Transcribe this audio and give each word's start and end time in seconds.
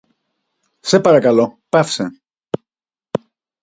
Σε 0.79 0.99
παρακαλώ, 1.01 1.57
παύσε! 1.69 2.09